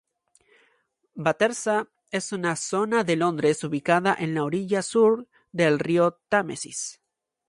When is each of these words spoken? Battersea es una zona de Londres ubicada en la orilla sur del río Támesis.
Battersea 1.13 1.87
es 2.09 2.31
una 2.31 2.55
zona 2.55 3.03
de 3.03 3.15
Londres 3.17 3.63
ubicada 3.63 4.15
en 4.19 4.33
la 4.33 4.43
orilla 4.43 4.81
sur 4.81 5.27
del 5.51 5.77
río 5.77 6.19
Támesis. 6.27 6.99